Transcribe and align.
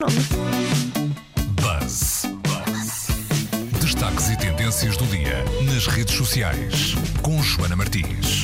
Buzz. 0.00 2.22
Destaques 3.80 4.30
e 4.30 4.36
tendências 4.36 4.96
do 4.96 5.04
dia 5.06 5.44
nas 5.64 5.88
redes 5.88 6.14
sociais 6.14 6.94
com 7.20 7.42
Joana 7.42 7.74
Martins. 7.74 8.37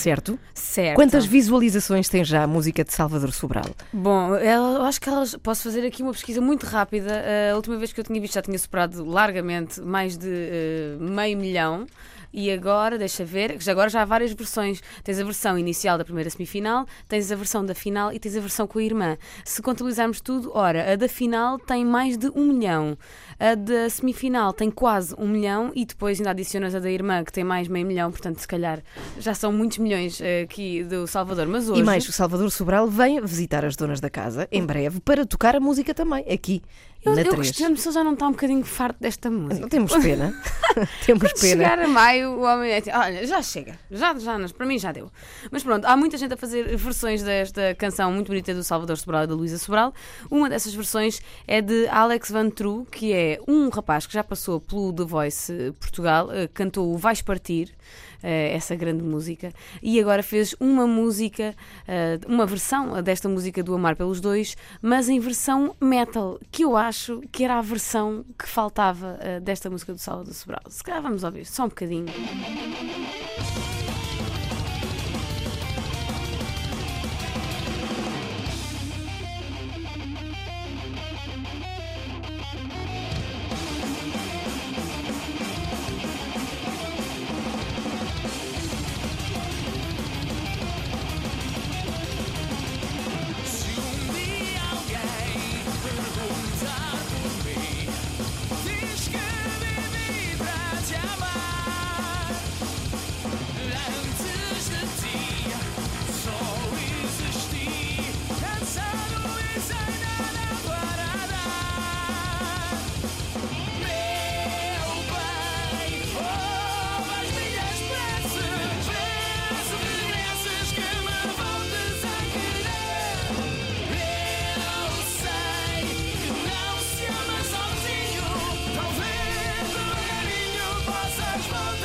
Certo? 0.00 0.38
Certo. 0.54 0.96
Quantas 0.96 1.26
visualizações 1.26 2.08
tem 2.08 2.24
já 2.24 2.44
a 2.44 2.46
música 2.46 2.82
de 2.82 2.90
Salvador 2.90 3.32
Sobral? 3.32 3.66
Bom, 3.92 4.34
eu 4.36 4.82
acho 4.82 4.98
que 4.98 5.10
elas, 5.10 5.36
posso 5.36 5.64
fazer 5.64 5.86
aqui 5.86 6.02
uma 6.02 6.12
pesquisa 6.12 6.40
muito 6.40 6.64
rápida. 6.64 7.22
A 7.52 7.54
última 7.54 7.76
vez 7.76 7.92
que 7.92 8.00
eu 8.00 8.04
tinha 8.04 8.18
visto 8.18 8.32
já 8.32 8.40
tinha 8.40 8.58
superado 8.58 9.04
largamente 9.04 9.78
mais 9.82 10.16
de 10.16 10.28
eh, 10.30 10.96
meio 10.98 11.36
milhão. 11.36 11.86
E 12.32 12.50
agora, 12.52 12.96
deixa 12.96 13.24
ver, 13.24 13.60
já 13.60 13.72
agora 13.72 13.88
já 13.88 14.02
há 14.02 14.04
várias 14.04 14.32
versões. 14.32 14.80
Tens 15.02 15.18
a 15.18 15.24
versão 15.24 15.58
inicial 15.58 15.98
da 15.98 16.04
primeira 16.04 16.30
semifinal, 16.30 16.86
tens 17.08 17.30
a 17.32 17.34
versão 17.34 17.66
da 17.66 17.74
final 17.74 18.12
e 18.12 18.20
tens 18.20 18.36
a 18.36 18.40
versão 18.40 18.68
com 18.68 18.78
a 18.78 18.82
irmã. 18.82 19.18
Se 19.44 19.60
contabilizarmos 19.60 20.20
tudo, 20.20 20.52
ora, 20.54 20.92
a 20.92 20.96
da 20.96 21.08
final 21.08 21.58
tem 21.58 21.84
mais 21.84 22.16
de 22.16 22.28
um 22.28 22.52
milhão, 22.52 22.96
a 23.36 23.56
da 23.56 23.90
semifinal 23.90 24.52
tem 24.52 24.70
quase 24.70 25.12
um 25.18 25.26
milhão 25.26 25.72
e 25.74 25.84
depois 25.84 26.20
ainda 26.20 26.30
adicionas 26.30 26.72
a 26.72 26.78
da 26.78 26.90
irmã 26.90 27.24
que 27.24 27.32
tem 27.32 27.42
mais 27.42 27.66
meio 27.66 27.84
milhão, 27.84 28.12
portanto, 28.12 28.38
se 28.38 28.46
calhar 28.46 28.80
já 29.18 29.34
são 29.34 29.52
muitos 29.52 29.78
milhões 29.78 29.89
eh, 29.94 30.42
aqui 30.42 30.84
do 30.84 31.06
Salvador. 31.06 31.46
Mas 31.46 31.68
hoje. 31.68 31.80
E 31.80 31.84
mais, 31.84 32.08
o 32.08 32.12
Salvador 32.12 32.50
Sobral 32.50 32.88
vem 32.88 33.20
visitar 33.20 33.64
as 33.64 33.76
donas 33.76 34.00
da 34.00 34.10
casa 34.10 34.48
em 34.50 34.64
breve 34.64 35.00
para 35.00 35.26
tocar 35.26 35.56
a 35.56 35.60
música 35.60 35.94
também, 35.94 36.24
aqui 36.32 36.62
Eu, 37.04 37.14
na 37.14 37.22
eu 37.22 37.30
3. 37.30 37.48
questiono 37.48 37.76
se 37.76 37.88
ele 37.88 37.94
já 37.94 38.04
não 38.04 38.12
está 38.12 38.26
um 38.28 38.32
bocadinho 38.32 38.64
farto 38.64 39.00
desta 39.00 39.30
música. 39.30 39.68
Temos 39.68 39.92
pena. 39.96 40.34
temos 41.06 41.22
Quando 41.22 41.40
pena. 41.40 41.64
chegar 41.64 41.78
a 41.78 41.88
maio, 41.88 42.32
o 42.32 42.42
homem 42.42 42.70
é 42.70 42.78
assim, 42.78 42.90
olha, 42.90 43.26
já 43.26 43.42
chega, 43.42 43.78
já, 43.90 44.16
já, 44.18 44.36
para 44.50 44.66
mim 44.66 44.78
já 44.78 44.92
deu. 44.92 45.10
Mas 45.50 45.62
pronto, 45.62 45.84
há 45.86 45.96
muita 45.96 46.18
gente 46.18 46.34
a 46.34 46.36
fazer 46.36 46.76
versões 46.76 47.22
desta 47.22 47.74
canção 47.74 48.12
muito 48.12 48.28
bonita 48.28 48.54
do 48.54 48.62
Salvador 48.62 48.98
Sobral 48.98 49.24
e 49.24 49.26
da 49.26 49.34
Luísa 49.34 49.58
Sobral. 49.58 49.94
Uma 50.30 50.48
dessas 50.50 50.74
versões 50.74 51.22
é 51.46 51.62
de 51.62 51.88
Alex 51.88 52.30
Van 52.30 52.50
True, 52.50 52.84
que 52.90 53.12
é 53.12 53.38
um 53.48 53.68
rapaz 53.70 54.06
que 54.06 54.12
já 54.12 54.22
passou 54.22 54.60
pelo 54.60 54.92
The 54.92 55.04
Voice 55.04 55.72
Portugal, 55.80 56.30
eh, 56.30 56.48
cantou 56.52 56.92
o 56.92 56.98
Vais 56.98 57.22
Partir, 57.22 57.74
eh, 58.22 58.54
essa 58.54 58.74
grande 58.76 59.02
música, 59.02 59.52
e 59.82 59.98
agora 59.98 60.22
fez 60.22 60.54
uma 60.60 60.86
música, 60.86 61.54
eh, 61.88 62.18
uma 62.26 62.44
versão 62.44 63.02
desta 63.02 63.28
música 63.28 63.62
do 63.62 63.74
Amar 63.74 63.96
pelos 63.96 64.20
Dois, 64.20 64.56
mas 64.82 65.08
em 65.08 65.18
versão 65.18 65.74
metal, 65.80 66.38
que 66.50 66.64
eu 66.64 66.76
acho 66.76 66.89
que 67.32 67.44
era 67.44 67.58
a 67.58 67.62
versão 67.62 68.24
que 68.38 68.48
faltava 68.48 69.18
eh, 69.20 69.40
desta 69.40 69.70
música 69.70 69.92
do 69.92 69.98
Salvador 69.98 70.34
Sobral. 70.34 70.62
Se 70.68 70.82
calhar 70.82 71.02
vamos 71.02 71.24
ouvir 71.24 71.44
só 71.44 71.64
um 71.64 71.68
bocadinho. 71.68 72.06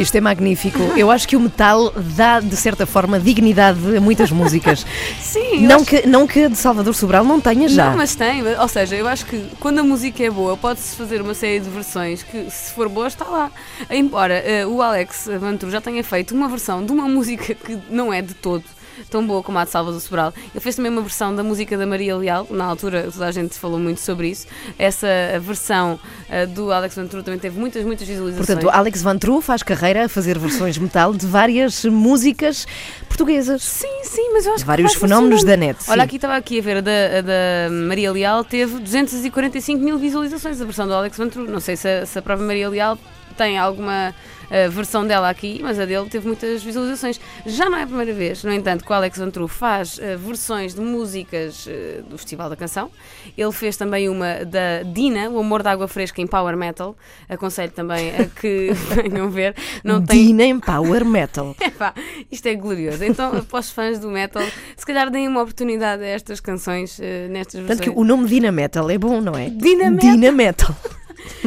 Isto 0.00 0.16
é 0.16 0.20
magnífico. 0.20 0.78
Eu 0.96 1.10
acho 1.10 1.26
que 1.26 1.36
o 1.36 1.40
metal 1.40 1.92
dá, 2.14 2.40
de 2.40 2.56
certa 2.56 2.86
forma, 2.86 3.18
dignidade 3.18 3.96
a 3.96 4.00
muitas 4.00 4.30
músicas. 4.30 4.84
Sim, 5.20 5.66
não, 5.66 5.76
acho- 5.76 5.84
que, 5.86 6.06
não 6.06 6.26
que 6.26 6.44
a 6.44 6.48
de 6.48 6.56
Salvador 6.56 6.94
Sobral 6.94 7.24
não 7.24 7.40
tenha 7.40 7.68
já. 7.68 7.90
Não, 7.90 7.96
mas 7.96 8.14
tem, 8.14 8.42
ou 8.58 8.68
seja, 8.68 8.94
eu 8.96 9.06
acho 9.08 9.24
que 9.26 9.44
quando 9.60 9.78
a 9.78 9.82
música 9.84 10.22
é 10.22 10.30
boa, 10.30 10.56
pode-se 10.56 10.96
fazer 10.96 11.20
uma 11.20 11.34
série 11.34 11.60
de 11.60 11.70
versões 11.70 12.22
que, 12.22 12.50
se 12.50 12.72
for 12.72 12.88
boa, 12.88 13.06
está 13.06 13.24
lá. 13.24 13.50
Embora 13.90 14.34
eh, 14.34 14.66
o 14.66 14.80
Alex 14.82 15.28
Vantru 15.40 15.70
já 15.70 15.80
tenha 15.80 16.02
feito 16.04 16.34
uma 16.34 16.48
versão 16.48 16.84
de 16.84 16.92
uma 16.92 17.08
música 17.08 17.54
que 17.54 17.78
não 17.90 18.12
é 18.12 18.20
de 18.22 18.34
todo 18.34 18.64
tão 19.10 19.26
boa 19.26 19.42
como 19.42 19.58
a 19.58 19.64
de 19.64 19.70
Salvador 19.70 20.00
Sobral. 20.00 20.32
Ele 20.54 20.60
fez 20.60 20.76
também 20.76 20.90
uma 20.90 21.02
versão 21.02 21.34
da 21.34 21.42
música 21.42 21.76
da 21.76 21.86
Maria 21.86 22.16
Leal, 22.16 22.46
na 22.50 22.64
altura 22.64 23.08
toda 23.12 23.26
a 23.26 23.32
gente 23.32 23.54
falou 23.58 23.78
muito 23.78 24.00
sobre 24.00 24.28
isso. 24.28 24.46
Essa 24.78 25.06
versão 25.40 25.98
eh, 26.28 26.46
do 26.46 26.72
Alex 26.72 26.94
Vantru 26.94 27.22
também 27.22 27.38
teve 27.38 27.58
muitas, 27.58 27.84
muitas 27.84 28.06
visualizações. 28.06 28.46
Portanto, 28.46 28.70
Alex 28.70 29.02
Van 29.02 29.18
True 29.18 29.42
faz 29.42 29.62
carreira 29.62 30.04
a 30.04 30.08
fazer 30.08 30.38
versões 30.38 30.78
metal 30.78 31.12
de 31.12 31.26
várias 31.26 31.84
músicas 31.84 32.66
portuguesas. 33.08 33.62
Sim, 33.62 34.04
sim, 34.04 34.32
mas 34.32 34.46
eu 34.46 34.54
acho 34.54 34.64
que 34.64 34.66
Vários 34.66 34.92
vai 34.92 35.00
fenómenos 35.00 35.44
da 35.44 35.56
net, 35.56 35.78
Olha, 35.88 36.02
sim. 36.02 36.06
aqui 36.06 36.16
estava 36.16 36.36
aqui 36.36 36.58
a 36.58 36.62
ver, 36.62 36.76
a 36.78 36.80
da, 36.80 36.90
a 37.18 37.20
da 37.22 37.70
Maria 37.70 38.12
Leal 38.12 38.44
teve 38.44 38.78
245 38.78 39.82
mil 39.82 39.98
visualizações, 39.98 40.60
a 40.60 40.64
versão 40.64 40.86
do 40.86 40.94
Alex 40.94 41.16
Vantru. 41.16 41.48
Não 41.48 41.60
sei 41.60 41.76
se 41.76 41.88
a, 41.88 42.06
se 42.06 42.18
a 42.18 42.22
própria 42.22 42.46
Maria 42.46 42.68
Leal 42.68 42.98
tem 43.36 43.58
alguma 43.58 44.14
eh, 44.50 44.68
versão 44.68 45.06
dela 45.06 45.28
aqui, 45.28 45.60
mas 45.62 45.78
a 45.78 45.84
dele 45.84 46.08
teve 46.08 46.26
muitas 46.26 46.62
visualizações. 46.62 47.20
Já 47.44 47.68
não 47.68 47.78
é 47.78 47.82
a 47.82 47.86
primeira 47.86 48.12
vez, 48.12 48.44
no 48.44 48.52
entanto, 48.52 48.84
que 48.84 48.90
o 48.90 48.94
Alex 48.94 49.18
Vantru 49.18 49.48
faz 49.48 49.98
eh, 49.98 50.16
versões 50.16 50.74
de 50.74 50.80
músicas 50.80 51.66
eh, 51.68 52.02
do 52.08 52.16
Festival 52.16 52.48
da 52.48 52.56
Canção. 52.56 52.90
Ele 53.36 53.52
fez 53.52 53.76
também 53.76 54.08
uma 54.08 54.44
da 54.44 54.82
Dina, 54.84 55.28
o 55.30 55.38
Amor 55.40 55.62
da 55.62 55.72
Água 55.72 55.88
Fresca 55.88 56.20
em 56.20 56.26
Power 56.26 56.56
Metal. 56.56 56.96
Aconselho 57.28 57.72
também 57.72 58.10
a 58.10 58.26
que 58.26 58.70
venham 58.94 59.30
ver. 59.30 59.54
Não 59.82 60.04
tem 60.04 60.26
Dina 60.26 60.44
em 60.44 60.60
Power 60.60 61.04
Metal. 61.04 61.54
Epá, 61.60 61.92
isto 62.30 62.46
é 62.46 62.54
glorioso. 62.54 63.04
Então, 63.04 63.42
para 63.44 63.58
os 63.58 63.70
fãs 63.70 63.98
do 63.98 64.08
metal, 64.08 64.42
se 64.76 64.86
calhar 64.86 65.10
deem 65.10 65.26
uma 65.26 65.42
oportunidade 65.42 66.02
a 66.02 66.06
estas 66.06 66.38
canções, 66.40 67.00
nestas 67.30 67.66
Tanto 67.66 67.82
que 67.82 67.88
versões. 67.90 67.96
o 67.96 68.04
nome 68.04 68.28
Dina 68.28 68.52
Metal 68.52 68.88
é 68.88 68.98
bom, 68.98 69.20
não 69.20 69.34
é? 69.34 69.50
Dina 69.50 69.90
Metal. 69.90 70.10
Dina 70.10 70.32
Metal. 70.32 70.76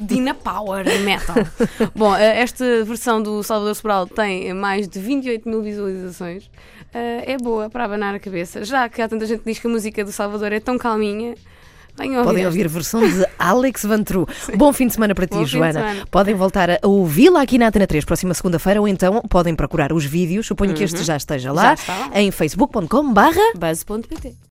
Dina 0.00 0.34
Power 0.34 0.84
Metal. 1.00 1.36
Bom, 1.94 2.14
eh, 2.16 2.40
esta 2.40 2.84
versão 2.84 3.22
do 3.22 3.42
Salvador 3.42 3.74
Sobral 3.74 4.06
tem 4.06 4.52
mais 4.54 4.88
de 4.88 4.98
28 4.98 5.48
mil 5.48 5.62
visualizações. 5.62 6.50
Eh, 6.94 7.32
É 7.32 7.36
boa 7.38 7.68
para 7.70 7.84
abanar 7.84 8.14
a 8.14 8.18
cabeça. 8.18 8.64
Já 8.64 8.88
que 8.88 9.00
há 9.02 9.08
tanta 9.08 9.26
gente 9.26 9.40
que 9.40 9.50
diz 9.50 9.58
que 9.58 9.66
a 9.66 9.70
música 9.70 10.04
do 10.04 10.12
Salvador 10.12 10.52
é 10.52 10.60
tão 10.60 10.76
calminha, 10.78 11.34
ouvir. 11.98 12.24
Podem 12.24 12.46
ouvir 12.46 12.64
a 12.66 12.68
versão 12.68 13.00
de 13.06 13.26
Alex 13.38 13.84
Van 13.84 14.02
True. 14.02 14.26
Bom 14.56 14.72
fim 14.72 14.86
de 14.86 14.94
semana 14.94 15.14
para 15.14 15.26
ti, 15.26 15.34
Bom 15.34 15.44
Joana. 15.44 16.06
Podem 16.10 16.34
voltar 16.34 16.70
a 16.70 16.78
ouvi-la 16.82 17.42
aqui 17.42 17.58
na 17.58 17.68
Antena 17.68 17.86
3 17.86 18.04
próxima 18.04 18.32
segunda-feira 18.34 18.80
ou 18.80 18.88
então 18.88 19.20
podem 19.28 19.54
procurar 19.54 19.92
os 19.92 20.04
vídeos. 20.04 20.46
Suponho 20.46 20.74
que 20.74 20.82
este 20.84 21.02
já 21.04 21.16
esteja 21.16 21.52
lá 21.52 21.74
Já 21.76 22.10
em 22.20 22.30
facebook.com/barra 22.30 23.52
Buzz.pt 23.56 24.34